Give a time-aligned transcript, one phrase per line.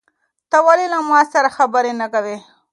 [0.49, 2.37] ته ولې له ما سره خبرې نه کوې؟